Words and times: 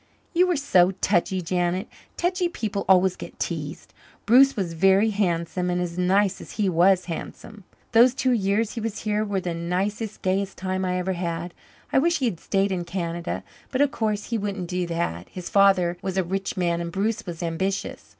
"You 0.33 0.47
were 0.47 0.55
so 0.55 0.93
touchy, 0.99 1.43
Janet. 1.43 1.87
Touchy 2.17 2.49
people 2.49 2.85
always 2.89 3.15
get 3.15 3.37
teased. 3.39 3.93
Bruce 4.25 4.55
was 4.55 4.73
very 4.73 5.11
handsome 5.11 5.69
and 5.69 5.79
as 5.79 5.95
nice 5.95 6.41
as 6.41 6.53
he 6.53 6.67
was 6.69 7.05
handsome. 7.05 7.65
Those 7.91 8.15
two 8.15 8.31
years 8.31 8.71
he 8.71 8.81
was 8.81 9.01
here 9.03 9.23
were 9.23 9.39
the 9.41 9.53
nicest, 9.53 10.23
gayest 10.23 10.57
time 10.57 10.85
I 10.85 10.97
ever 10.97 11.13
had. 11.13 11.53
I 11.93 11.99
wish 11.99 12.17
he 12.17 12.25
had 12.25 12.39
stayed 12.39 12.71
in 12.71 12.83
Canada. 12.83 13.43
But 13.69 13.81
of 13.81 13.91
course 13.91 14.31
he 14.31 14.39
wouldn't 14.39 14.67
do 14.71 14.87
that. 14.87 15.29
His 15.29 15.49
father 15.51 15.99
was 16.01 16.17
a 16.17 16.23
rich 16.23 16.57
man 16.57 16.81
and 16.81 16.91
Bruce 16.91 17.27
was 17.27 17.43
ambitious. 17.43 18.09